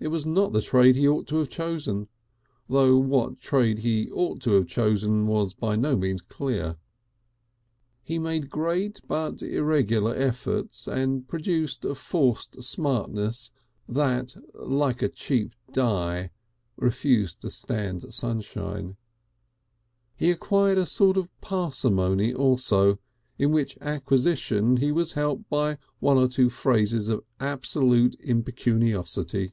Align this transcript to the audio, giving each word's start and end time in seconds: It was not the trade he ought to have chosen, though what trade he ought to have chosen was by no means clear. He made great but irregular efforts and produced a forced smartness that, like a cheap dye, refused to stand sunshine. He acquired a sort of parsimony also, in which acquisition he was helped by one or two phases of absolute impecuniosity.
It 0.00 0.08
was 0.10 0.26
not 0.26 0.52
the 0.52 0.60
trade 0.60 0.96
he 0.96 1.06
ought 1.06 1.28
to 1.28 1.36
have 1.36 1.48
chosen, 1.48 2.08
though 2.68 2.96
what 2.98 3.38
trade 3.40 3.78
he 3.78 4.10
ought 4.10 4.40
to 4.42 4.50
have 4.54 4.66
chosen 4.66 5.28
was 5.28 5.54
by 5.54 5.76
no 5.76 5.94
means 5.94 6.22
clear. 6.22 6.76
He 8.02 8.18
made 8.18 8.50
great 8.50 9.00
but 9.06 9.42
irregular 9.42 10.12
efforts 10.12 10.88
and 10.88 11.28
produced 11.28 11.84
a 11.84 11.94
forced 11.94 12.60
smartness 12.64 13.52
that, 13.88 14.34
like 14.54 15.02
a 15.02 15.08
cheap 15.08 15.54
dye, 15.70 16.30
refused 16.76 17.40
to 17.42 17.48
stand 17.50 18.12
sunshine. 18.12 18.96
He 20.16 20.32
acquired 20.32 20.78
a 20.78 20.84
sort 20.86 21.16
of 21.16 21.30
parsimony 21.40 22.34
also, 22.34 22.98
in 23.38 23.52
which 23.52 23.78
acquisition 23.80 24.78
he 24.78 24.90
was 24.90 25.12
helped 25.12 25.48
by 25.48 25.78
one 26.00 26.18
or 26.18 26.26
two 26.26 26.50
phases 26.50 27.06
of 27.08 27.22
absolute 27.38 28.16
impecuniosity. 28.18 29.52